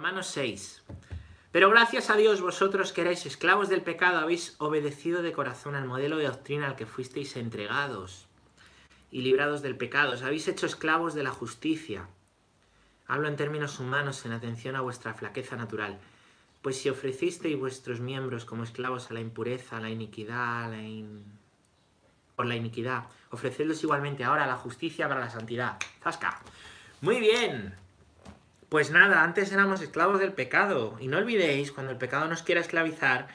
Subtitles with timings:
[0.00, 0.82] Romanos 6.
[1.52, 5.84] Pero gracias a Dios vosotros que erais esclavos del pecado habéis obedecido de corazón al
[5.84, 8.24] modelo de doctrina al que fuisteis entregados
[9.10, 10.12] y librados del pecado.
[10.12, 12.08] Os habéis hecho esclavos de la justicia.
[13.08, 16.00] Hablo en términos humanos en atención a vuestra flaqueza natural.
[16.62, 20.68] Pues si ofrecisteis vuestros miembros como esclavos a la impureza, a la iniquidad, a
[22.38, 25.76] la la iniquidad, ofrecedlos igualmente ahora a la justicia para la santidad.
[26.02, 26.40] ¡Zasca!
[27.02, 27.89] Muy bien.
[28.70, 30.96] Pues nada, antes éramos esclavos del pecado.
[31.00, 33.26] Y no olvidéis, cuando el pecado nos quiera esclavizar,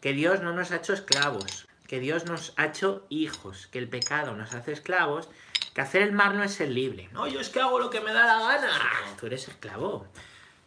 [0.00, 3.88] que Dios no nos ha hecho esclavos, que Dios nos ha hecho hijos, que el
[3.88, 5.28] pecado nos hace esclavos,
[5.74, 7.08] que hacer el mal no es ser libre.
[7.12, 8.70] No, yo es que hago lo que me da la gana.
[9.18, 10.06] Tú eres esclavo.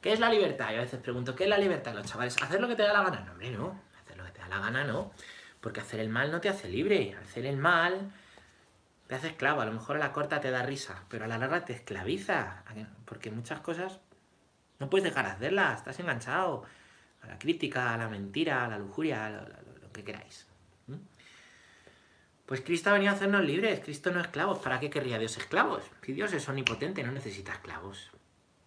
[0.01, 0.71] ¿Qué es la libertad?
[0.71, 1.93] Yo a veces pregunto, ¿qué es la libertad?
[1.93, 3.21] Los chavales, ¿hacer lo que te da la gana?
[3.21, 3.81] No, hombre, no.
[4.03, 5.13] Hacer lo que te da la gana, no.
[5.61, 7.15] Porque hacer el mal no te hace libre.
[7.23, 8.11] Hacer el mal
[9.07, 9.61] te hace esclavo.
[9.61, 12.63] A lo mejor a la corta te da risa, pero a la larga te esclaviza.
[13.05, 13.99] Porque muchas cosas
[14.79, 15.79] no puedes dejar de hacerlas.
[15.79, 16.63] Estás enganchado
[17.21, 20.45] a la crítica, a la mentira, a la lujuria, a lo, que queráis.
[22.45, 23.79] Pues Cristo ha venido a hacernos libres.
[23.79, 24.59] Cristo no esclavos.
[24.59, 25.83] ¿Para qué querría Dios esclavos?
[26.03, 28.11] Si Dios es omnipotente, no necesita esclavos.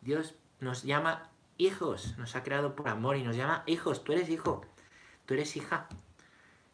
[0.01, 2.19] Dios nos llama hijos.
[2.19, 4.05] Nos ha creado por amor y nos llama hijos.
[4.05, 4.67] Tú eres hijo.
[5.25, 5.89] Tú eres hija.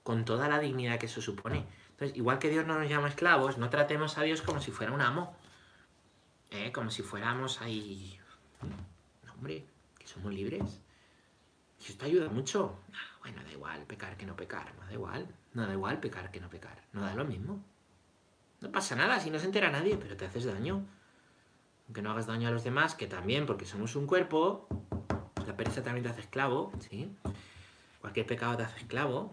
[0.03, 1.67] Con toda la dignidad que eso supone.
[1.97, 4.93] Entonces, igual que Dios no nos llama esclavos, no tratemos a Dios como si fuera
[4.93, 5.35] un amo.
[6.51, 6.71] ¿eh?
[6.71, 8.21] Como si fuéramos ahí...
[9.25, 9.65] No, hombre,
[9.99, 10.83] que somos libres.
[11.81, 12.79] Y esto ayuda mucho.
[13.23, 14.75] bueno, da igual pecar que no pecar.
[14.79, 15.27] No da igual.
[15.55, 16.83] No da igual pecar que no pecar.
[16.93, 17.65] No da lo mismo.
[18.61, 20.85] No pasa nada si no se entera nadie, pero te haces daño.
[21.87, 24.69] Aunque no hagas daño a los demás, que también, porque somos un cuerpo,
[25.47, 27.11] la pereza también te hace esclavo, ¿sí?
[28.03, 29.33] Cualquier pecado te hace esclavo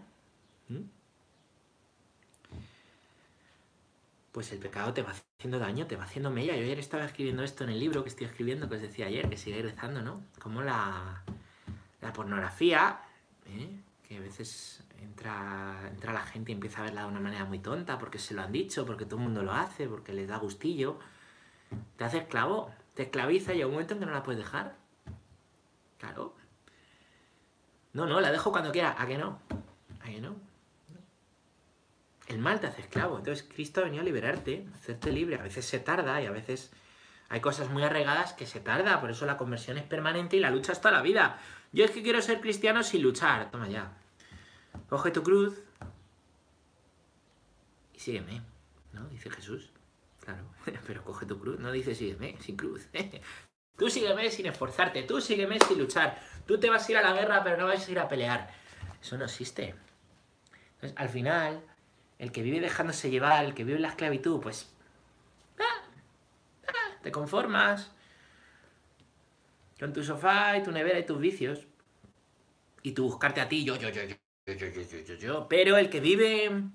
[4.34, 6.56] pues el pecado te va haciendo daño, te va haciendo mella.
[6.56, 9.28] Yo ayer estaba escribiendo esto en el libro que estoy escribiendo, que os decía ayer,
[9.28, 10.24] que sigue rezando, ¿no?
[10.40, 11.22] Como la,
[12.00, 12.98] la pornografía,
[13.46, 13.80] ¿eh?
[14.02, 17.60] que a veces entra, entra la gente y empieza a verla de una manera muy
[17.60, 20.38] tonta, porque se lo han dicho, porque todo el mundo lo hace, porque les da
[20.38, 20.98] gustillo.
[21.96, 24.74] Te hace esclavo, te esclaviza y hay un momento en que no la puedes dejar.
[25.98, 26.34] Claro.
[27.92, 28.96] No, no, la dejo cuando quiera.
[28.98, 29.38] ¿A que no?
[30.00, 30.34] ¿A que no?
[32.34, 33.18] El mal te hace esclavo.
[33.18, 35.36] Entonces Cristo ha venido a liberarte, a hacerte libre.
[35.36, 36.70] A veces se tarda y a veces
[37.28, 39.00] hay cosas muy arregadas que se tarda.
[39.00, 41.38] Por eso la conversión es permanente y la lucha es toda la vida.
[41.72, 43.50] Yo es que quiero ser cristiano sin luchar.
[43.50, 43.92] Toma ya.
[44.88, 45.58] Coge tu cruz
[47.92, 48.42] y sígueme.
[48.92, 49.08] ¿No?
[49.08, 49.70] Dice Jesús.
[50.20, 50.44] Claro.
[50.86, 51.58] Pero coge tu cruz.
[51.58, 52.88] No dice sígueme sin cruz.
[53.76, 55.02] Tú sígueme sin esforzarte.
[55.02, 56.20] Tú sígueme sin luchar.
[56.46, 58.48] Tú te vas a ir a la guerra pero no vas a ir a pelear.
[59.00, 59.74] Eso no existe.
[60.74, 61.62] Entonces, al final
[62.18, 64.70] el que vive dejándose llevar, el que vive en la esclavitud, pues
[65.58, 65.82] ah,
[66.68, 67.90] ah, te conformas
[69.78, 71.66] con tu sofá y tu nevera y tus vicios.
[72.82, 74.16] Y tú buscarte a ti, yo, yo, yo, yo,
[74.46, 75.48] yo, yo, yo, yo.
[75.48, 76.70] Pero el que vive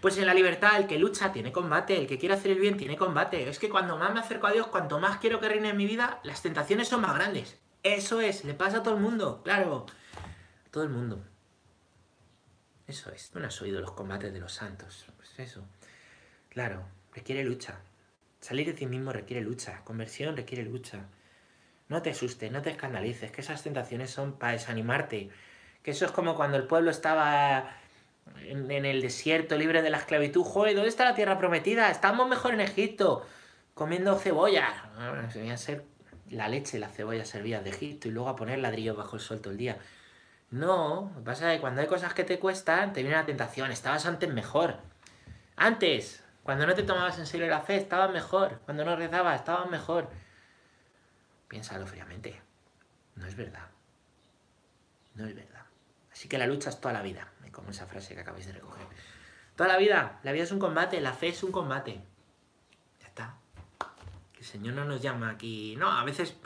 [0.00, 2.76] pues en la libertad, el que lucha tiene combate, el que quiere hacer el bien
[2.76, 3.48] tiene combate.
[3.48, 5.86] Es que cuando más me acerco a Dios, cuanto más quiero que reine en mi
[5.86, 7.58] vida, las tentaciones son más grandes.
[7.82, 9.86] Eso es, le pasa a todo el mundo, claro.
[10.70, 11.22] Todo el mundo.
[12.90, 13.32] Eso es.
[13.36, 15.06] No has oído los combates de los santos.
[15.16, 15.64] Pues eso.
[16.48, 16.82] Claro,
[17.14, 17.78] requiere lucha.
[18.40, 19.82] Salir de ti mismo requiere lucha.
[19.84, 21.06] Conversión requiere lucha.
[21.88, 25.30] No te asustes, no te escandalices, que esas tentaciones son para desanimarte.
[25.84, 27.76] Que eso es como cuando el pueblo estaba
[28.42, 30.42] en, el desierto, libre de la esclavitud.
[30.42, 31.92] Joder, ¿dónde está la tierra prometida?
[31.92, 33.24] Estamos mejor en Egipto,
[33.74, 34.90] comiendo cebolla.
[34.96, 35.84] Bueno, ser
[36.28, 39.40] la leche, la cebolla servía de Egipto y luego a poner ladrillos bajo el sol
[39.40, 39.78] todo el día.
[40.50, 43.24] No, lo que pasa es que cuando hay cosas que te cuestan, te viene la
[43.24, 43.70] tentación.
[43.70, 44.78] Estabas antes mejor.
[45.56, 48.60] Antes, cuando no te tomabas en serio la fe, estabas mejor.
[48.64, 50.10] Cuando no rezabas, estabas mejor.
[51.46, 52.40] Piénsalo fríamente.
[53.14, 53.68] No es verdad.
[55.14, 55.66] No es verdad.
[56.10, 57.28] Así que la lucha es toda la vida.
[57.52, 58.86] Como esa frase que acabáis de recoger.
[59.54, 60.18] Toda la vida.
[60.22, 61.00] La vida es un combate.
[61.00, 62.00] La fe es un combate.
[63.00, 63.36] Ya está.
[64.36, 65.76] El Señor no nos llama aquí.
[65.76, 66.36] No, a veces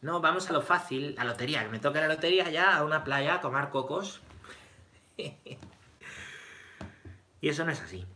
[0.00, 3.02] no, vamos a lo fácil, la lotería, que me toque la lotería ya a una
[3.02, 4.20] playa a tomar cocos.
[5.16, 5.28] y
[7.48, 8.06] eso no es así.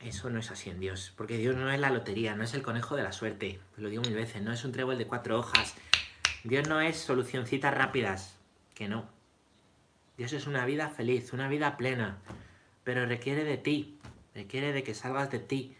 [0.00, 1.14] Eso no es así en Dios.
[1.16, 3.60] Porque Dios no es la lotería, no es el conejo de la suerte.
[3.78, 5.74] Lo digo mil veces, no es un trébol de cuatro hojas.
[6.44, 8.36] Dios no es solucioncitas rápidas.
[8.74, 9.08] Que no.
[10.18, 12.18] Dios es una vida feliz, una vida plena.
[12.84, 13.98] Pero requiere de ti.
[14.34, 15.74] Requiere de que salgas de ti.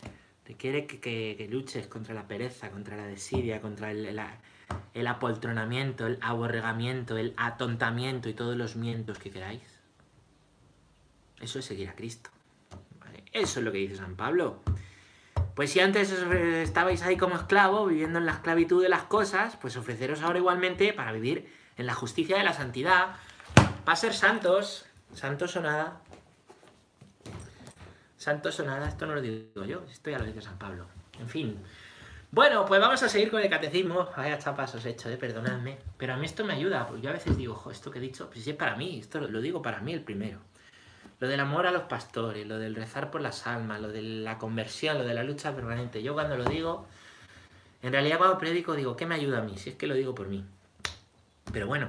[0.46, 4.38] Requiere que, que, luches contra la pereza, contra la desidia, contra el, la,
[4.94, 9.62] el apoltronamiento, el aborregamiento, el atontamiento y todos los mientos que queráis.
[11.40, 12.30] Eso es seguir a Cristo.
[13.32, 14.62] Eso es lo que dice San Pablo.
[15.54, 19.76] Pues si antes estabais ahí como esclavo, viviendo en la esclavitud de las cosas, pues
[19.76, 23.16] ofreceros ahora igualmente para vivir en la justicia de la santidad,
[23.84, 26.00] para ser santos, santos o nada.
[28.16, 30.86] Santos o nada, esto no lo digo yo, esto ya lo dice San Pablo.
[31.20, 31.62] En fin.
[32.37, 34.11] Bueno, pues vamos a seguir con el catecismo.
[34.15, 35.79] Vaya chapas os he hecho, eh, perdonadme.
[35.97, 38.03] Pero a mí esto me ayuda, porque yo a veces digo, ojo, esto que he
[38.03, 40.41] dicho, pues si es para mí, esto lo digo para mí el primero.
[41.19, 44.37] Lo del amor a los pastores, lo del rezar por las almas, lo de la
[44.37, 46.03] conversión, lo de la lucha permanente.
[46.03, 46.87] Yo cuando lo digo,
[47.81, 49.56] en realidad cuando predico digo, ¿qué me ayuda a mí?
[49.56, 50.44] Si es que lo digo por mí.
[51.55, 51.88] Pero bueno,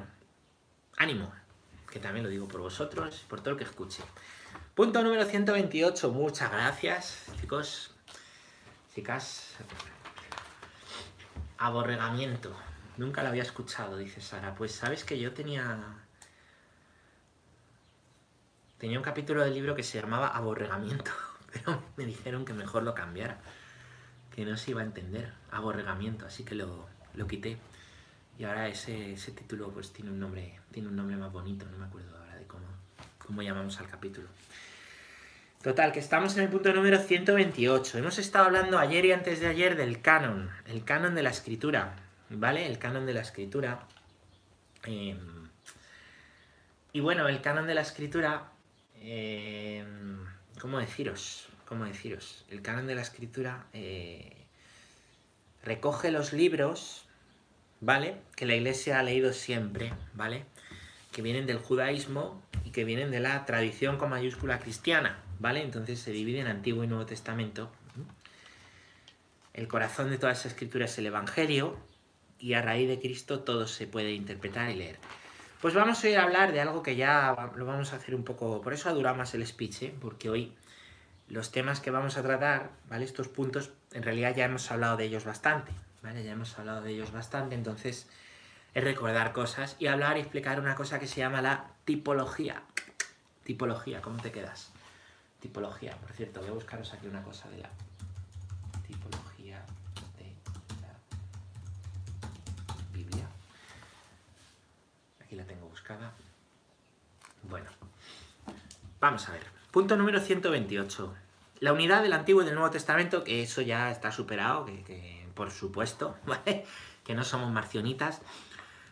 [0.95, 1.29] ánimo,
[1.91, 4.01] que también lo digo por vosotros, por todo el que escuche.
[4.75, 7.91] Punto número 128, muchas gracias, chicos,
[8.95, 9.57] chicas.
[11.57, 12.55] Aborregamiento.
[12.97, 14.55] Nunca lo había escuchado, dice Sara.
[14.55, 15.97] Pues sabes que yo tenía
[18.77, 21.11] Tenía un capítulo del libro que se llamaba Aborregamiento,
[21.51, 23.39] pero me dijeron que mejor lo cambiara,
[24.35, 26.87] que no se iba a entender, aborregamiento, así que lo,
[27.27, 27.57] quité.
[28.37, 31.79] Y ahora ese, ese, título pues tiene un nombre, tiene un nombre más bonito, no
[31.79, 32.67] me acuerdo ahora de cómo,
[33.17, 34.27] cómo llamamos al capítulo.
[35.67, 37.97] Total, que estamos en el punto número 128.
[37.97, 41.93] Hemos estado hablando ayer y antes de ayer del canon, el canon de la escritura,
[42.29, 42.65] ¿vale?
[42.65, 43.85] El canon de la escritura.
[44.85, 45.49] Em,
[46.93, 48.49] y bueno, el canon de la escritura
[49.01, 49.83] eh,
[50.61, 51.49] ¿Cómo deciros?
[51.65, 52.45] ¿Cómo deciros?
[52.49, 54.45] El canon de la escritura eh,
[55.65, 57.09] recoge los libros,
[57.81, 58.15] ¿vale?
[58.37, 60.45] Que la iglesia ha leído siempre, ¿vale?
[61.11, 65.61] Que vienen del judaísmo y que vienen de la tradición con mayúscula cristiana, ¿vale?
[65.63, 67.71] Entonces se divide en Antiguo y Nuevo Testamento.
[69.53, 71.77] El corazón de toda esa escritura es el Evangelio
[72.39, 74.97] y a raíz de Cristo todo se puede interpretar y leer.
[75.61, 78.61] Pues vamos a a hablar de algo que ya lo vamos a hacer un poco,
[78.61, 79.95] por eso ha durado más el speech, ¿eh?
[79.99, 80.53] porque hoy
[81.29, 83.05] los temas que vamos a tratar, ¿vale?
[83.05, 85.71] Estos puntos, en realidad ya hemos hablado de ellos bastante,
[86.03, 86.23] ¿vale?
[86.23, 88.07] Ya hemos hablado de ellos bastante, entonces
[88.75, 92.61] es recordar cosas y hablar y explicar una cosa que se llama la tipología.
[93.43, 94.71] Tipología, ¿cómo te quedas?
[95.39, 97.69] Tipología, por cierto, voy a buscaros aquí una cosa de la
[107.49, 107.69] Bueno,
[108.99, 109.43] vamos a ver.
[109.71, 111.13] Punto número 128.
[111.59, 115.51] La unidad del Antiguo y del Nuevo Testamento, que eso ya está superado, que, por
[115.51, 116.15] supuesto.
[117.03, 118.21] Que no somos marcionitas.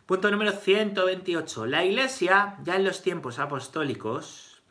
[0.05, 1.65] Punto número 128.
[1.65, 4.61] La Iglesia, ya en los tiempos apostólicos,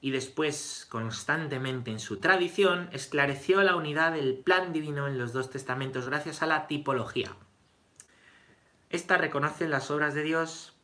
[0.00, 5.50] y después constantemente en su tradición, esclareció la unidad del plan divino en los dos
[5.50, 7.36] testamentos gracias a la tipología.
[8.88, 10.74] Esta reconoce en las obras de Dios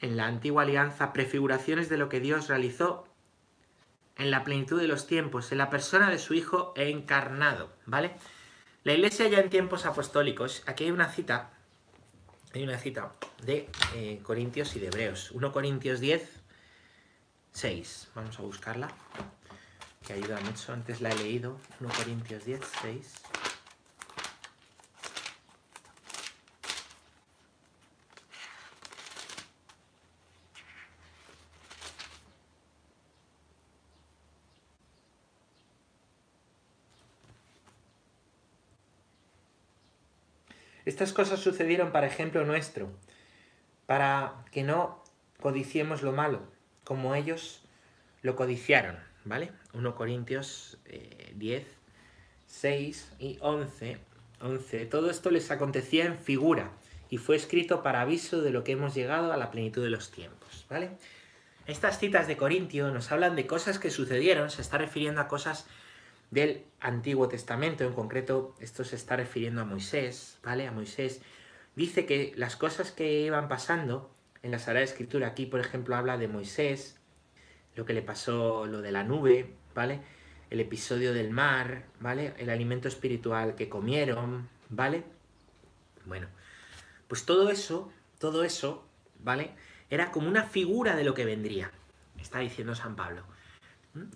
[0.00, 3.08] en la antigua alianza prefiguraciones de lo que Dios realizó
[4.16, 8.12] en la plenitud de los tiempos, en la persona de su Hijo encarnado, ¿vale?
[8.84, 11.52] La iglesia ya en tiempos apostólicos, aquí hay una cita,
[12.52, 16.43] hay una cita de eh, Corintios y de Hebreos, 1 Corintios 10,
[17.54, 18.88] 6, vamos a buscarla,
[20.04, 23.14] que ayuda mucho, antes la he leído, 1 Corintios 10, 6.
[40.84, 42.90] Estas cosas sucedieron para ejemplo nuestro,
[43.86, 45.02] para que no
[45.40, 46.53] codiciemos lo malo,
[46.84, 47.62] como ellos
[48.22, 49.50] lo codiciaron, ¿vale?
[49.72, 50.78] 1 Corintios
[51.34, 51.66] 10,
[52.46, 53.98] 6 y 11,
[54.40, 54.86] 11.
[54.86, 56.70] Todo esto les acontecía en figura
[57.10, 60.10] y fue escrito para aviso de lo que hemos llegado a la plenitud de los
[60.10, 60.90] tiempos, ¿vale?
[61.66, 65.66] Estas citas de Corintio nos hablan de cosas que sucedieron, se está refiriendo a cosas
[66.30, 70.66] del Antiguo Testamento, en concreto esto se está refiriendo a Moisés, ¿vale?
[70.66, 71.22] A Moisés.
[71.76, 74.10] Dice que las cosas que iban pasando
[74.44, 77.00] en la Sagrada Escritura, aquí por ejemplo habla de Moisés,
[77.74, 80.02] lo que le pasó, lo de la nube, ¿vale?
[80.50, 82.34] El episodio del mar, ¿vale?
[82.36, 85.02] El alimento espiritual que comieron, ¿vale?
[86.04, 86.28] Bueno,
[87.08, 88.86] pues todo eso, todo eso,
[89.18, 89.52] ¿vale?
[89.88, 91.72] Era como una figura de lo que vendría,
[92.20, 93.24] está diciendo San Pablo.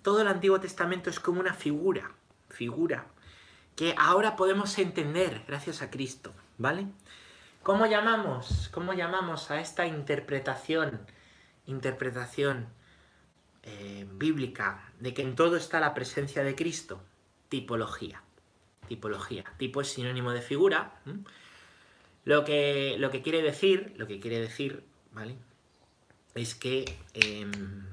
[0.03, 2.11] Todo el Antiguo Testamento es como una figura,
[2.49, 3.07] figura,
[3.75, 6.85] que ahora podemos entender gracias a Cristo, ¿vale?
[7.63, 8.69] ¿Cómo llamamos?
[8.71, 11.01] ¿Cómo llamamos a esta interpretación,
[11.65, 12.67] interpretación
[13.63, 17.03] eh, bíblica de que en todo está la presencia de Cristo?
[17.49, 18.23] Tipología.
[18.87, 19.43] Tipología.
[19.57, 21.01] Tipo es sinónimo de figura.
[22.23, 25.35] Lo, que, lo que quiere decir, lo que quiere decir, ¿vale?
[26.35, 27.85] Es que em,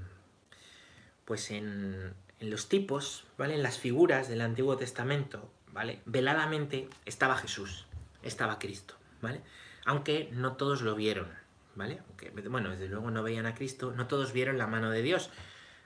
[1.25, 3.55] pues en, en los tipos, ¿vale?
[3.55, 6.01] En las figuras del Antiguo Testamento, ¿vale?
[6.05, 7.87] Veladamente estaba Jesús,
[8.23, 9.43] estaba Cristo, ¿vale?
[9.85, 11.29] Aunque no todos lo vieron,
[11.75, 12.03] ¿vale?
[12.49, 15.31] bueno, desde luego no veían a Cristo, no todos vieron la mano de Dios.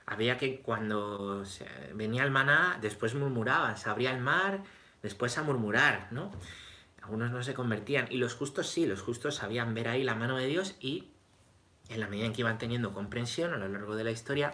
[0.05, 1.43] Había que cuando
[1.93, 4.63] venía el maná, después murmuraban, se abría el mar,
[5.03, 6.31] después a murmurar, ¿no?
[7.03, 10.37] Algunos no se convertían, y los justos sí, los justos sabían ver ahí la mano
[10.37, 11.09] de Dios y
[11.89, 14.53] en la medida en que iban teniendo comprensión a lo largo de la historia,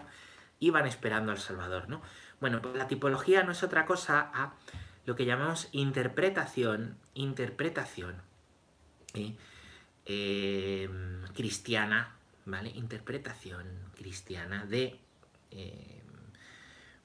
[0.60, 2.02] iban esperando al Salvador, ¿no?
[2.40, 4.54] Bueno, pues la tipología no es otra cosa a
[5.06, 8.27] lo que llamamos interpretación, interpretación
[9.14, 10.88] eh,
[11.34, 12.14] cristiana,
[12.46, 12.70] ¿vale?
[12.70, 14.98] Interpretación cristiana de,
[15.50, 16.02] eh,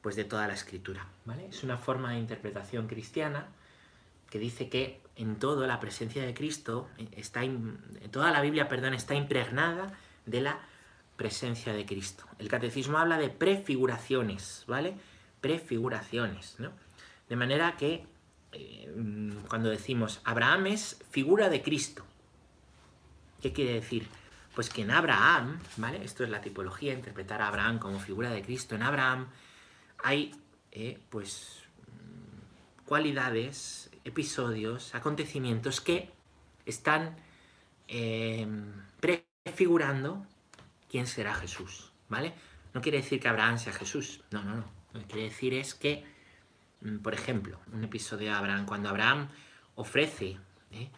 [0.02, 1.48] pues de toda la escritura, ¿vale?
[1.48, 3.48] Es una forma de interpretación cristiana
[4.30, 7.78] que dice que en todo la presencia de Cristo está, en
[8.12, 9.94] toda la Biblia, perdón, está impregnada
[10.26, 10.60] de la
[11.16, 12.26] presencia de Cristo.
[12.40, 14.96] El catecismo habla de prefiguraciones, ¿vale?
[15.42, 16.72] Prefiguraciones, ¿no?
[17.30, 18.06] De manera que
[18.54, 18.94] eh,
[19.48, 22.06] cuando decimos Abraham es figura de Cristo,
[23.42, 24.08] ¿qué quiere decir?
[24.56, 26.04] Pues que en Abraham, ¿vale?
[26.04, 28.76] Esto es la tipología, interpretar a Abraham como figura de Cristo.
[28.76, 29.28] En Abraham
[30.04, 30.36] hay,
[30.72, 31.64] eh, pues,
[32.86, 36.12] cualidades, episodios, acontecimientos que
[36.66, 37.16] están
[37.88, 38.48] eh,
[39.00, 40.26] prefigurando
[40.90, 42.34] quién será Jesús, ¿vale?
[42.74, 44.66] No quiere decir que Abraham sea Jesús, no, no, no.
[44.94, 46.13] Lo que quiere decir es que, mm,
[47.02, 49.30] por ejemplo, un episodio de Abraham, cuando Abraham
[49.76, 50.38] ofrece,
[50.72, 50.90] ¿eh?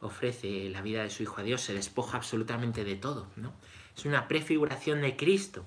[0.00, 3.52] ofrece la vida de su hijo a Dios, se despoja absolutamente de todo, ¿no?
[3.96, 5.66] Es una prefiguración de Cristo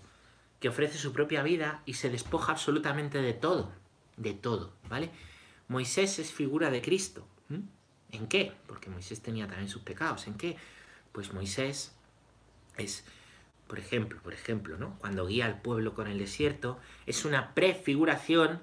[0.60, 3.72] que ofrece su propia vida y se despoja absolutamente de todo,
[4.18, 5.12] de todo, ¿vale?
[5.68, 7.28] Moisés es figura de Cristo.
[8.12, 8.54] ¿En qué?
[8.68, 10.28] Porque Moisés tenía también sus pecados.
[10.28, 10.56] ¿En qué?
[11.12, 11.94] Pues Moisés
[12.78, 13.06] es
[13.68, 14.98] por ejemplo, por ejemplo, ¿no?
[15.00, 18.62] Cuando guía al pueblo con el desierto, es una prefiguración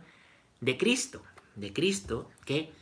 [0.61, 1.23] de Cristo,
[1.57, 2.73] de Cristo que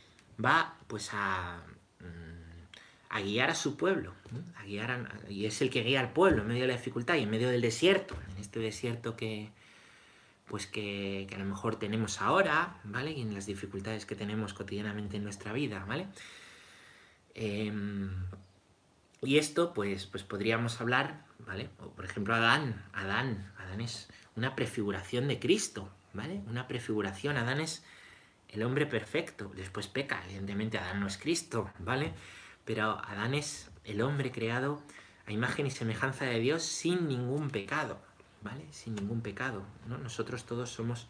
[0.43, 1.63] va pues a,
[1.99, 4.13] mm, a guiar a su pueblo,
[4.57, 7.23] a guiar y es el que guía al pueblo en medio de la dificultad y
[7.23, 9.51] en medio del desierto, en este desierto que
[10.47, 13.11] pues que, a lo mejor tenemos ahora, ¿vale?
[13.11, 16.07] Y en las dificultades que tenemos cotidianamente en nuestra vida, ¿vale?
[17.35, 18.09] Em,
[19.21, 21.69] y esto, pues, pues podríamos hablar ¿vale?
[21.79, 26.41] O por ejemplo Adán, Adán, Adán es una prefiguración de Cristo, ¿vale?
[26.47, 27.83] Una prefiguración, Adán es
[28.49, 32.13] el hombre perfecto, después peca, evidentemente Adán no es Cristo, ¿vale?
[32.65, 34.81] Pero Adán es el hombre creado
[35.25, 38.01] a imagen y semejanza de Dios sin ningún pecado,
[38.41, 38.65] ¿vale?
[38.71, 39.97] Sin ningún pecado, ¿no?
[39.97, 41.07] Nosotros todos somos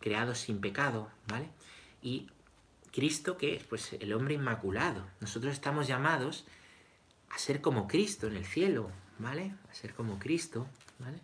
[0.00, 1.48] creados sin pecado, ¿vale?
[2.02, 2.28] Y
[2.92, 3.64] Cristo, ¿qué es?
[3.64, 5.06] Pues el hombre inmaculado.
[5.20, 6.46] Nosotros estamos llamados
[7.30, 9.54] a ser como Cristo en el cielo, ¿vale?
[9.70, 10.66] A ser como Cristo,
[10.98, 11.20] ¿vale?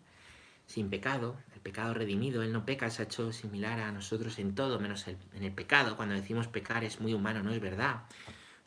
[0.66, 4.54] Sin pecado, el pecado redimido, Él no peca, se ha hecho similar a nosotros en
[4.54, 5.96] todo, menos en el pecado.
[5.96, 8.02] Cuando decimos pecar es muy humano, no es verdad,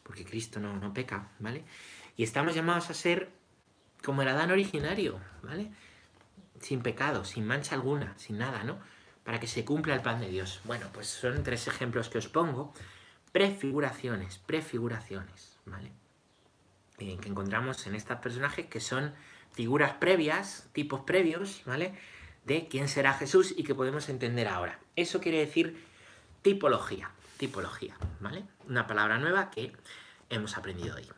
[0.03, 1.63] porque Cristo no, no peca, ¿vale?
[2.15, 3.29] Y estamos llamados a ser
[4.03, 5.71] como el Adán originario, ¿vale?
[6.61, 8.79] Sin pecado, sin mancha alguna, sin nada, ¿no?
[9.23, 10.61] Para que se cumpla el plan de Dios.
[10.63, 12.73] Bueno, pues son tres ejemplos que os pongo.
[13.31, 15.91] Prefiguraciones, prefiguraciones, ¿vale?
[16.99, 19.13] Eh, que encontramos en estos personajes que son
[19.57, 21.95] figuras previas, tipos previos, ¿vale?
[22.45, 24.79] De quién será Jesús y que podemos entender ahora.
[24.95, 25.83] Eso quiere decir
[26.43, 28.45] tipología, tipología, ¿vale?
[28.69, 29.73] Una palabra nueva que
[30.29, 31.09] hemos aprendido hoy.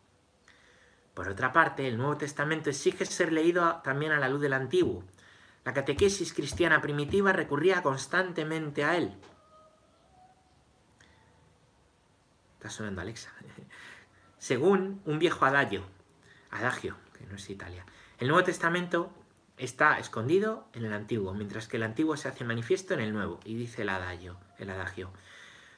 [1.13, 5.03] Por otra parte, el Nuevo Testamento exige ser leído también a la luz del Antiguo,
[5.65, 9.13] la catequesis cristiana primitiva recurría constantemente a él.
[12.59, 13.31] Está sonando Alexa.
[14.37, 15.85] Según un viejo adagio,
[16.51, 17.85] adagio, que no es Italia.
[18.17, 19.13] El Nuevo Testamento
[19.55, 23.39] está escondido en el Antiguo, mientras que el Antiguo se hace manifiesto en el Nuevo.
[23.45, 25.13] Y dice el adagio, el adagio.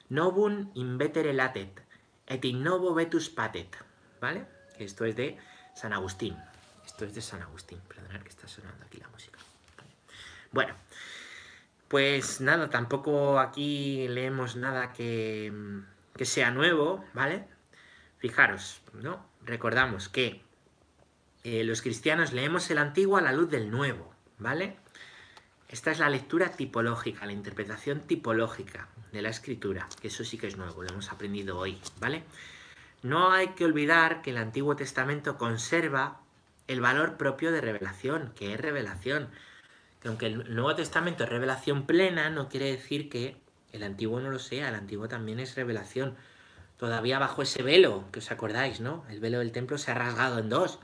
[0.09, 1.83] Novum invetere latet,
[2.25, 3.77] et in novo vetus patet.
[4.19, 4.47] ¿Vale?
[4.79, 5.37] Esto es de
[5.75, 6.35] San Agustín.
[6.83, 7.79] Esto es de San Agustín.
[7.87, 9.37] Perdonad que está sonando aquí la música.
[10.51, 10.73] Bueno,
[11.87, 15.53] pues nada, tampoco aquí leemos nada que,
[16.25, 17.47] sea nuevo, ¿vale?
[18.19, 19.31] Fijaros, ¿no?
[19.45, 20.41] recordamos que
[21.43, 24.77] eh, los cristianos leemos el antiguo a la luz del nuevo, ¿vale?
[25.69, 30.47] Esta es la lectura tipológica, la interpretación tipológica de la escritura, que eso sí que
[30.47, 32.23] es nuevo, lo hemos aprendido hoy, ¿vale?
[33.03, 36.21] No hay que olvidar que el Antiguo Testamento conserva
[36.67, 39.29] el valor propio de revelación, que es revelación.
[40.01, 43.40] Que aunque el Nuevo Testamento es revelación plena, no quiere decir que
[43.71, 46.15] el Antiguo no lo sea, el Antiguo también es revelación.
[46.77, 49.05] Todavía bajo ese velo, que os acordáis, ¿no?
[49.09, 50.79] El velo del templo se ha rasgado en dos,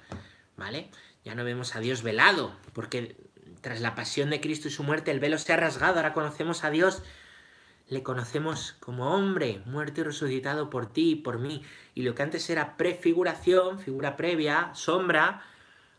[0.55, 0.89] ¿vale?
[1.25, 3.17] Ya no vemos a Dios velado, porque
[3.61, 6.63] tras la pasión de Cristo y su muerte el velo se ha rasgado, ahora conocemos
[6.63, 7.03] a Dios,
[7.89, 11.63] le conocemos como hombre, muerto y resucitado por ti y por mí.
[11.95, 15.41] Y lo que antes era prefiguración, figura previa, sombra,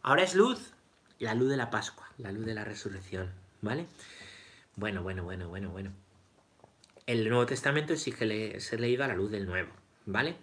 [0.02, 0.73] ahora es luz,
[1.18, 3.87] la luz de la Pascua, la luz de la resurrección, ¿vale?
[4.76, 6.08] Bueno, bueno, bueno, bueno, bueno.
[7.09, 9.73] El Nuevo Testamento exige ser leído a la luz del Nuevo,
[10.05, 10.37] ¿vale?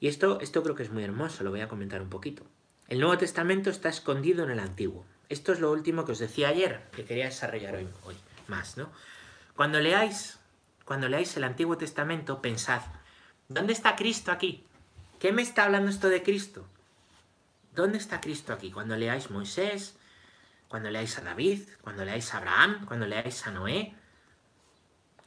[0.00, 2.42] Y esto, esto creo que es muy hermoso, lo voy a comentar un poquito.
[2.88, 5.04] El Nuevo Testamento está escondido en el Antiguo.
[5.28, 8.14] Esto es lo último que os decía ayer, que quería desarrollar hoy, hoy
[8.46, 8.90] más, ¿no?
[9.56, 10.38] Cuando leáis,
[10.86, 12.80] cuando leáis el Antiguo Testamento, pensad,
[13.48, 14.64] ¿dónde está Cristo aquí?
[15.18, 16.66] ¿Qué me está hablando esto de Cristo?
[17.74, 18.70] ¿Dónde está Cristo aquí?
[18.70, 19.98] Cuando leáis Moisés,
[20.68, 23.94] cuando leáis a David, cuando leáis a Abraham, cuando leáis a Noé,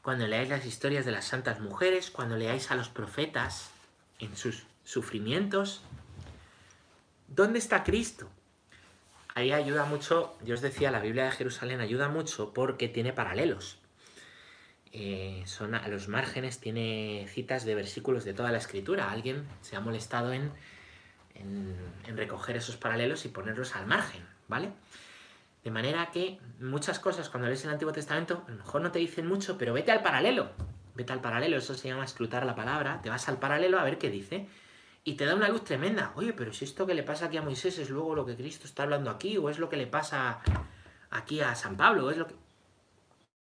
[0.01, 3.71] cuando leáis las historias de las santas mujeres, cuando leáis a los profetas
[4.19, 5.81] en sus sufrimientos,
[7.27, 8.29] ¿dónde está Cristo?
[9.33, 13.77] Ahí ayuda mucho, yo os decía, la Biblia de Jerusalén ayuda mucho porque tiene paralelos.
[14.93, 19.09] Eh, son a los márgenes, tiene citas de versículos de toda la escritura.
[19.09, 20.51] Alguien se ha molestado en,
[21.35, 24.69] en, recoger esos paralelos y ponerlos al margen, ¿vale?
[25.63, 28.99] De manera que muchas cosas cuando lees el Antiguo Testamento, a lo mejor no te
[28.99, 30.51] dicen mucho, pero vete al paralelo.
[30.95, 33.01] Vete al paralelo, eso se llama escrutar la palabra.
[33.01, 34.47] Te vas al paralelo a ver qué dice
[35.03, 36.11] y te da una luz tremenda.
[36.15, 38.67] Oye, pero si esto que le pasa aquí a Moisés es luego lo que Cristo
[38.67, 40.41] está hablando aquí, o es lo que le pasa
[41.09, 42.35] aquí a San Pablo, o es lo que...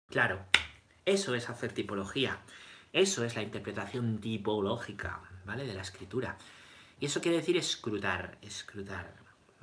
[0.09, 0.45] Claro,
[1.05, 2.39] eso es hacer tipología.
[2.93, 5.65] Eso es la interpretación tipológica, ¿vale?
[5.65, 6.37] De la escritura.
[6.99, 9.13] Y eso quiere decir escrutar, escrutar,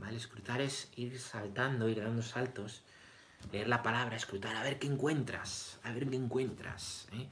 [0.03, 0.17] ¿vale?
[0.17, 2.83] Escrutar es ir saltando, ir dando saltos,
[3.51, 7.29] leer la palabra, escrutar, a ver qué encuentras, a ver qué encuentras, ¿eh?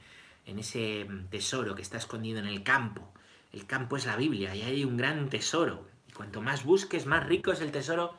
[0.47, 3.11] en ese tesoro que está escondido en el campo
[3.53, 5.85] el campo es la Biblia y hay un gran tesoro.
[6.07, 8.15] Y cuanto más busques, más rico es el tesoro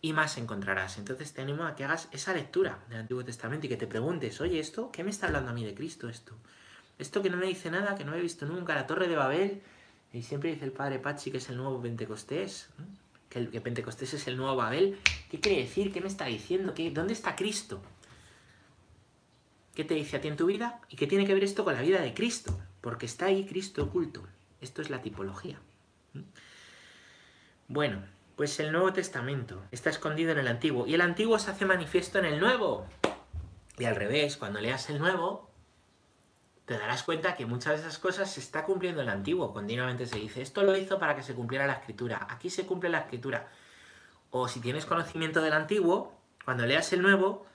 [0.00, 0.98] y más encontrarás.
[0.98, 4.40] Entonces te animo a que hagas esa lectura del Antiguo Testamento y que te preguntes,
[4.40, 6.34] oye, ¿esto qué me está hablando a mí de Cristo esto?
[6.98, 9.62] Esto que no me dice nada, que no he visto nunca, la Torre de Babel,
[10.12, 12.70] y siempre dice el padre Pachi que es el nuevo Pentecostés,
[13.28, 14.98] que, el, Pentecostés es el nuevo Babel.
[15.30, 15.92] ¿Qué quiere decir?
[15.92, 16.74] ¿Qué me está diciendo?
[16.74, 17.80] ¿Qué, ¿Dónde está Cristo?
[19.74, 20.80] ¿Qué te dice a ti en tu vida?
[20.88, 22.58] ¿Y qué tiene que ver esto con la vida de Cristo?
[22.80, 24.26] Porque está ahí Cristo oculto.
[24.60, 25.60] Esto es la tipología.
[27.68, 28.02] Bueno,
[28.34, 32.18] pues el Nuevo Testamento está escondido en el Antiguo y el Antiguo se hace manifiesto
[32.18, 32.86] en el Nuevo.
[33.78, 35.47] Y al revés, cuando leas el Nuevo,
[36.68, 39.54] te darás cuenta que muchas de esas cosas se está cumpliendo en el Antiguo.
[39.54, 42.26] Continuamente se dice, esto lo hizo para que se cumpliera la Escritura.
[42.28, 43.48] Aquí se cumple la Escritura.
[44.28, 46.12] O si tienes conocimiento del Antiguo,
[46.44, 47.46] cuando leas el Nuevo,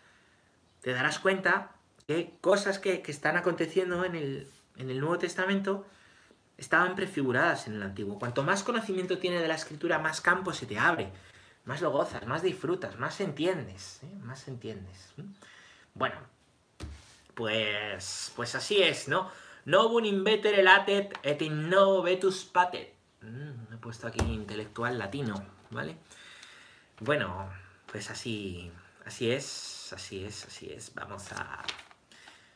[0.82, 1.76] te darás cuenta
[2.08, 4.48] que cosas que, que están aconteciendo en el,
[4.78, 5.86] en el Nuevo Testamento
[6.58, 8.18] estaban prefiguradas en el antiguo.
[8.18, 11.12] Cuanto más conocimiento tiene de la escritura, más campo se te abre,
[11.66, 14.12] más lo gozas, más disfrutas, más entiendes, ¿eh?
[14.24, 15.14] más entiendes.
[15.94, 16.16] Bueno,
[17.34, 19.30] pues, pues así es, ¿no?
[19.66, 22.94] Novum invetere latet et in novo vetus patet.
[23.22, 25.36] Mm, he puesto aquí intelectual latino,
[25.72, 25.98] ¿vale?
[27.00, 27.50] Bueno,
[27.92, 28.72] pues así,
[29.06, 30.94] así es, así es, así es.
[30.96, 31.64] Vamos a,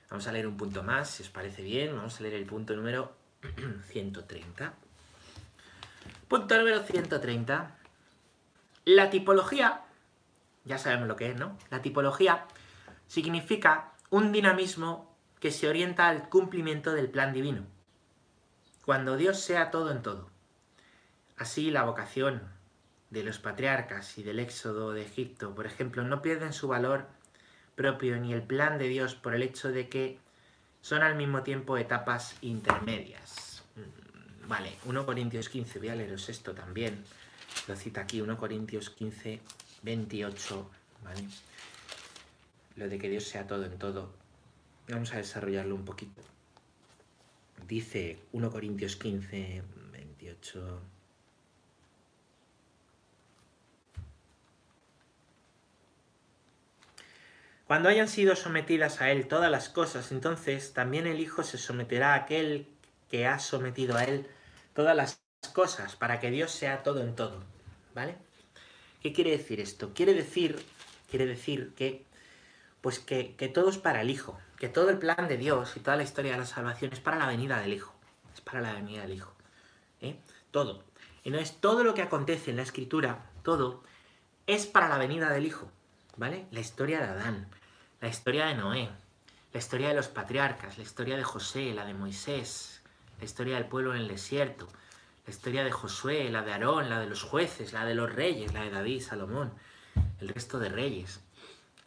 [0.09, 1.95] vamos a leer un punto más, si os parece bien.
[1.95, 3.15] Vamos a leer el punto número
[3.89, 4.73] 130.
[6.27, 7.75] Punto número 130.
[8.83, 9.81] La tipología,
[10.65, 11.57] ya sabemos lo que es, ¿no?
[11.69, 12.45] La tipología
[13.07, 17.65] significa un dinamismo que se orienta al cumplimiento del plan divino.
[18.85, 20.29] Cuando Dios sea todo en todo.
[21.37, 22.41] Así la vocación
[23.09, 27.07] de los patriarcas y del éxodo de Egipto, por ejemplo, no pierden su valor
[27.75, 30.17] propio ni el plan de Dios por el hecho de que
[30.81, 33.63] son al mismo tiempo etapas intermedias.
[33.75, 37.03] Mm, vale, 1 Corintios 15, voy a leeros esto también.
[37.67, 39.41] Lo cita aquí, 1 Corintios 15,
[39.83, 40.69] 28,
[41.03, 41.23] ¿vale?
[42.77, 44.13] Lo de que Dios sea todo en todo.
[44.87, 46.21] Vamos a desarrollarlo un poquito.
[47.67, 50.81] Dice 1 Corintios 15, 28.
[57.67, 62.13] Cuando hayan sido sometidas a él todas las cosas, entonces también el Hijo se someterá
[62.13, 62.67] a aquel
[63.09, 64.25] que ha sometido a él
[64.73, 65.19] todas las
[65.53, 67.43] cosas para que Dios sea todo en todo,
[67.93, 68.15] ¿vale?
[69.01, 69.91] ¿Qué quiere decir esto?
[69.93, 70.63] Quiere decir,
[71.09, 72.05] quiere decir que,
[72.87, 75.81] pues que, que todo es para el Hijo, que todo el plan de Dios y
[75.81, 77.93] toda la historia de la salvación es para la venida del Hijo,
[78.33, 79.33] es para la venida del Hijo,
[79.99, 80.15] ¿eh?
[80.51, 80.85] Todo.
[81.25, 83.83] Y no es todo lo que acontece en la Escritura, todo,
[84.45, 85.69] es para la venida del Hijo,
[86.15, 86.47] ¿vale?
[86.51, 87.49] La historia de Adán,
[87.99, 88.89] la historia de Noé,
[89.51, 92.81] la historia de los patriarcas, la historia de José, la de Moisés,
[93.19, 94.65] la historia del pueblo en el desierto,
[95.25, 98.53] la historia de Josué, la de Aarón, la de los jueces, la de los reyes,
[98.53, 99.51] la de David, Salomón,
[100.21, 101.19] el resto de reyes,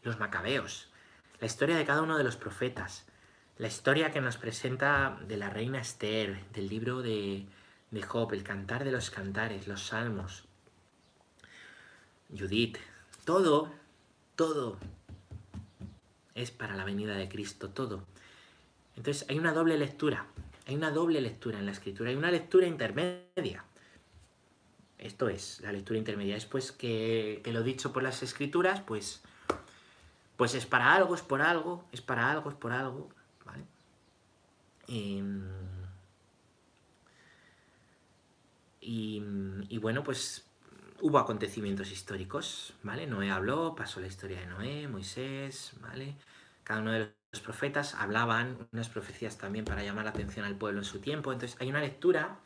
[0.03, 0.90] los macabeos,
[1.41, 3.07] la historia de cada uno de los profetas,
[3.59, 7.47] la historia que nos presenta de la reina Esther, del libro de,
[7.91, 10.45] de Job, el cantar de los cantares, los salmos,
[12.37, 12.79] Judith,
[13.25, 13.73] todo,
[14.37, 14.79] todo
[16.35, 18.05] es para la venida de Cristo, todo.
[18.97, 20.27] Entonces hay una doble lectura,
[20.67, 23.65] hay una doble lectura en la escritura, hay una lectura intermedia.
[24.99, 29.23] Esto es, la lectura intermedia es pues que, lo dicho por las escrituras, pues,
[30.41, 33.11] pues es para algo, es por algo, es para algo, es por algo,
[33.45, 33.63] ¿vale?
[34.89, 35.43] Em,
[38.81, 39.23] y,
[39.69, 40.47] y bueno, pues
[41.03, 43.07] hubo acontecimientos históricos, ¿vale?
[43.07, 46.17] Noé habló, pasó la historia de Noé, Moisés, ¿vale?
[46.65, 50.81] Cada uno de los profetas hablaban unas profecías también para llamar la atención al pueblo
[50.81, 51.33] en su tiempo.
[51.35, 52.39] Entonces hay una lectura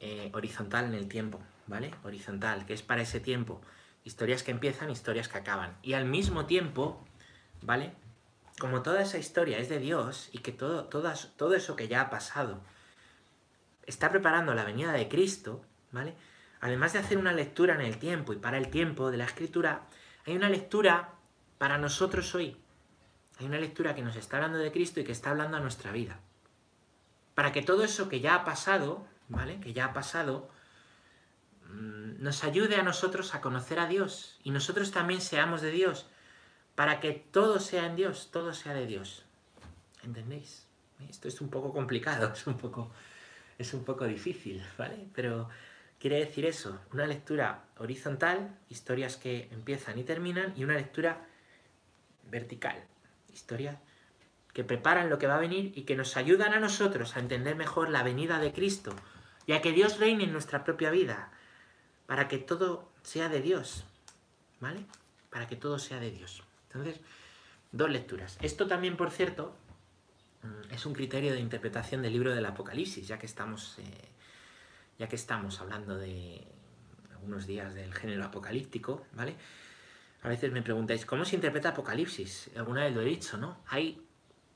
[0.00, 1.92] eh, horizontal en el tiempo, ¿vale?
[2.02, 3.60] Horizontal, que es para ese tiempo.
[4.06, 5.76] Historias que empiezan, historias que acaban.
[5.82, 7.04] Y al mismo tiempo,
[7.60, 7.92] ¿vale?
[8.58, 12.08] Como toda esa historia es de Dios y que todo, todo eso que ya ha
[12.08, 12.62] pasado
[13.84, 16.14] está preparando la venida de Cristo, ¿vale?
[16.60, 19.82] además de hacer una lectura en el tiempo y para el tiempo de la escritura,
[20.26, 21.10] hay una lectura
[21.58, 22.56] para nosotros hoy.
[23.38, 25.92] Hay una lectura que nos está hablando de Cristo y que está hablando a nuestra
[25.92, 26.18] vida.
[27.34, 29.60] Para que todo eso que ya ha pasado, ¿vale?
[29.60, 30.48] Que ya ha pasado,
[32.18, 36.06] nos ayude a nosotros a conocer a Dios y nosotros también seamos de Dios,
[36.74, 39.24] para que todo sea en Dios, todo sea de Dios.
[40.02, 40.66] ¿Entendéis?
[41.08, 42.90] Esto es un poco complicado, es un poco,
[43.58, 45.08] es un poco difícil, ¿vale?
[45.14, 45.48] Pero
[45.98, 51.26] Quiere decir eso, una lectura horizontal, historias que empiezan y terminan, y una lectura
[52.30, 52.84] vertical,
[53.32, 53.78] historias
[54.52, 57.56] que preparan lo que va a venir y que nos ayudan a nosotros a entender
[57.56, 58.94] mejor la venida de Cristo
[59.46, 61.30] y a que Dios reine en nuestra propia vida,
[62.06, 63.84] para que todo sea de Dios,
[64.60, 64.80] ¿vale?
[65.30, 66.42] Para que todo sea de Dios.
[66.68, 67.00] Entonces,
[67.72, 68.38] dos lecturas.
[68.40, 69.54] Esto también, por cierto,
[70.42, 74.08] mm, es un criterio de interpretación del libro del Apocalipsis, ya que estamos eh,
[74.98, 76.42] ya que estamos hablando de
[77.12, 79.36] algunos días del género apocalíptico, ¿vale?
[80.22, 82.50] A veces me preguntáis, ¿cómo se interpreta Apocalipsis?
[82.56, 83.58] Alguna vez lo he dicho, ¿no?
[83.68, 84.02] Hay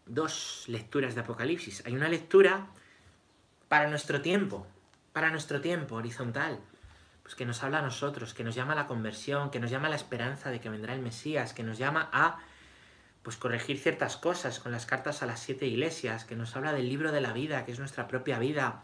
[0.06, 1.84] dos lecturas de Apocalipsis.
[1.86, 2.68] Hay una lectura
[3.68, 4.66] para nuestro tiempo,
[5.12, 6.58] para nuestro tiempo, horizontal,
[7.30, 9.86] pues que nos habla a nosotros, que nos llama a la conversión, que nos llama
[9.86, 12.38] a la esperanza de que vendrá el Mesías, que nos llama a
[13.22, 16.88] pues corregir ciertas cosas con las cartas a las siete iglesias, que nos habla del
[16.88, 18.82] libro de la vida, que es nuestra propia vida,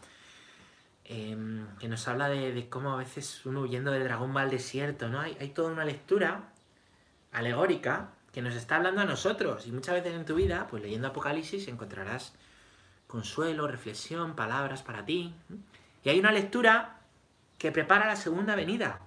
[1.09, 5.07] Em, que nos habla de, cómo a veces uno huyendo del dragón va al desierto,
[5.07, 5.21] ¿no?
[5.21, 6.49] Hay, toda una lectura
[7.31, 11.07] alegórica que nos está hablando a nosotros y muchas veces en tu vida, pues leyendo
[11.07, 12.33] Apocalipsis encontrarás
[13.07, 15.33] consuelo, reflexión, palabras para ti.
[16.03, 16.96] Y hay una lectura
[17.57, 18.99] que prepara la segunda venida,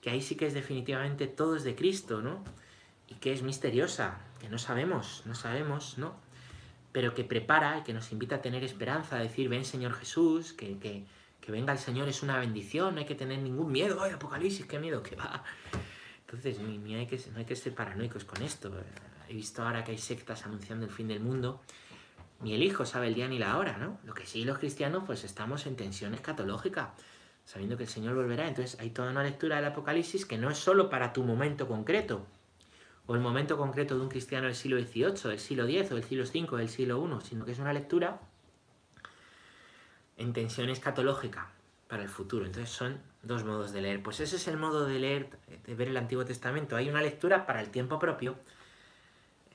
[0.00, 2.42] que ahí sí que es definitivamente todo es de Cristo, ¿no?
[3.08, 6.24] Y que es misteriosa, que no sabemos, no sabemos, ¿no?
[6.94, 10.52] pero que prepara y que nos invita a tener esperanza, a decir, ven Señor Jesús,
[10.52, 11.04] que, que,
[11.40, 14.64] que venga el Señor es una bendición, no hay que tener ningún miedo, ¡ay, Apocalipsis,
[14.66, 15.42] qué miedo, que va!
[16.20, 18.72] Entonces, ni, hay que, no hay que ser paranoicos con esto.
[19.28, 21.60] He visto ahora que hay sectas anunciando el fin del mundo,
[22.42, 23.98] ni el Hijo sabe el día ni la hora, ¿no?
[24.04, 26.94] Lo que sí los cristianos, pues estamos en tensión escatológica,
[27.44, 28.48] sabiendo que el Señor volverá.
[28.48, 32.26] Entonces, hay toda una lectura del Apocalipsis que no es solo para tu momento concreto,
[33.06, 36.04] o el momento concreto de un cristiano del siglo XVIII, del siglo X o del
[36.04, 38.20] siglo V, del siglo I, sino que es una lectura
[40.16, 41.50] en tensión escatológica
[41.86, 42.46] para el futuro.
[42.46, 44.02] Entonces son dos modos de leer.
[44.02, 45.28] Pues ese es el modo de leer,
[45.66, 46.76] de ver el Antiguo Testamento.
[46.76, 48.36] Hay una lectura para el tiempo propio,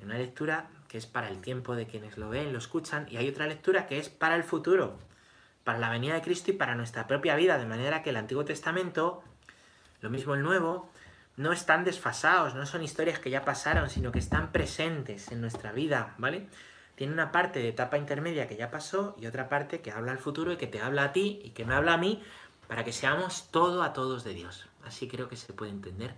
[0.04, 3.28] una lectura que es para el tiempo de quienes lo ven, lo escuchan, y hay
[3.30, 4.98] otra lectura que es para el futuro,
[5.64, 8.46] para la venida de Cristo y para nuestra propia vida, de manera que el Antiguo
[8.46, 9.24] Testamento,
[10.02, 10.90] lo mismo el Nuevo,
[11.38, 15.72] no están desfasados, no son historias que ya pasaron, sino que están presentes en nuestra
[15.72, 16.48] vida, ¿vale?
[16.96, 20.18] Tiene una parte de etapa intermedia que ya pasó y otra parte que habla al
[20.18, 22.22] futuro y que te habla a ti y que me habla a mí
[22.68, 24.68] para que seamos todo a todos de Dios.
[24.86, 26.14] Así creo que se puede entender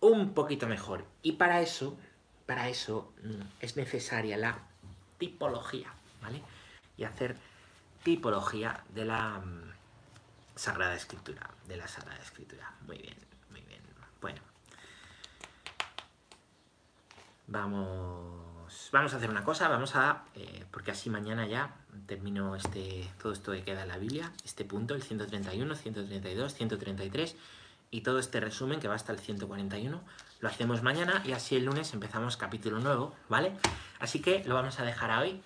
[0.00, 1.04] un poquito mejor.
[1.22, 1.96] Y para eso,
[2.46, 4.58] para eso mm, es necesaria la
[5.18, 6.42] tipología, ¿vale?
[6.96, 7.36] Y hacer
[8.02, 9.40] tipología de la,
[10.60, 12.70] Sagrada Escritura, de la Sagrada Escritura.
[12.86, 13.16] Muy bien,
[13.50, 13.80] muy bien.
[14.20, 14.40] Bueno.
[17.46, 21.74] Vamos, vamos a hacer una cosa, vamos a, eh, porque así mañana ya
[22.06, 27.36] termino este, todo esto que queda en la Biblia, este punto, el 131, 132, 133
[27.90, 29.98] y todo este resumen que va hasta el 141,
[30.40, 33.52] lo hacemos mañana y así el lunes empezamos capítulo nuevo, ¿vale?
[33.98, 35.42] Así que lo vamos a dejar hoy